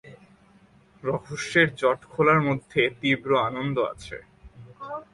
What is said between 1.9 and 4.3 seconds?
খোলার মধ্যে তীব্র আনন্দ আছে।